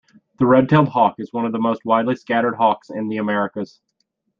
The 0.39 0.47
red-tailed 0.47 0.87
hawk 0.89 1.19
is 1.19 1.31
one 1.31 1.45
of 1.45 1.51
the 1.51 1.59
most 1.59 1.85
widely 1.85 2.15
scattered 2.15 2.55
hawks 2.55 2.89
in 2.89 3.07
the 3.07 3.17
Americas. 3.17 3.79